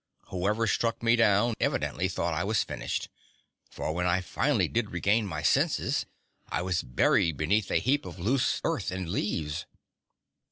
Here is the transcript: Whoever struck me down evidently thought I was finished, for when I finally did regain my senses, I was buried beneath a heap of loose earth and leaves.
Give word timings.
Whoever 0.29 0.65
struck 0.65 1.03
me 1.03 1.15
down 1.15 1.53
evidently 1.59 2.07
thought 2.07 2.33
I 2.33 2.43
was 2.43 2.63
finished, 2.63 3.07
for 3.69 3.93
when 3.93 4.07
I 4.07 4.19
finally 4.19 4.67
did 4.67 4.89
regain 4.89 5.27
my 5.27 5.43
senses, 5.43 6.07
I 6.49 6.63
was 6.63 6.81
buried 6.81 7.37
beneath 7.37 7.69
a 7.69 7.75
heap 7.75 8.03
of 8.07 8.17
loose 8.17 8.61
earth 8.63 8.89
and 8.89 9.07
leaves. 9.07 9.67